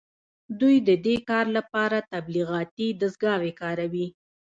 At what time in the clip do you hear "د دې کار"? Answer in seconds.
0.87-1.45